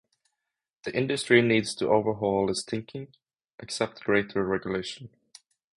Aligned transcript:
The 0.83 0.97
industry 0.97 1.43
needs 1.43 1.75
to 1.75 1.89
overhaul 1.89 2.49
its 2.49 2.63
thinking, 2.63 3.13
accept 3.59 3.99
greater 4.03 4.43
regulation. 4.43 5.11